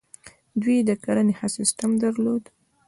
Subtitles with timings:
[0.61, 2.43] دوی د کرنې ښه سیستم درلود